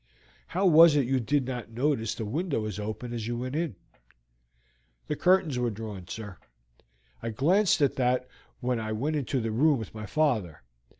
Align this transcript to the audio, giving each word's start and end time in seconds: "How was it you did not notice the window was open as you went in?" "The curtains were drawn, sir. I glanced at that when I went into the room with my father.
"How 0.57 0.65
was 0.65 0.95
it 0.95 1.05
you 1.05 1.19
did 1.19 1.45
not 1.45 1.69
notice 1.69 2.15
the 2.15 2.25
window 2.25 2.61
was 2.61 2.79
open 2.79 3.13
as 3.13 3.27
you 3.27 3.37
went 3.37 3.55
in?" 3.55 3.75
"The 5.05 5.15
curtains 5.15 5.59
were 5.59 5.69
drawn, 5.69 6.07
sir. 6.07 6.39
I 7.21 7.29
glanced 7.29 7.83
at 7.83 7.97
that 7.97 8.27
when 8.61 8.79
I 8.79 8.93
went 8.93 9.15
into 9.15 9.39
the 9.39 9.51
room 9.51 9.77
with 9.77 9.93
my 9.93 10.07
father. 10.07 10.63